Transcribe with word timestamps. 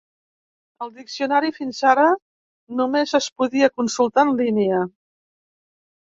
El 0.83 0.91
diccionari 0.93 1.51
fins 1.57 1.81
ara 1.89 2.05
només 2.79 3.13
es 3.19 3.27
podia 3.41 3.69
consultar 3.81 4.23
en 4.29 4.33
línia. 4.41 4.81